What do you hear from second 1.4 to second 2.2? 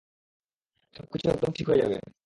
ঠিক হয়ে যাবে।